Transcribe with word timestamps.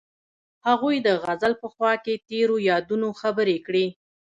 هغوی 0.67 0.95
د 1.01 1.07
غزل 1.23 1.53
په 1.61 1.67
خوا 1.73 1.93
کې 2.03 2.21
تیرو 2.27 2.55
یادونو 2.69 3.07
خبرې 3.21 3.57
کړې. 3.65 3.85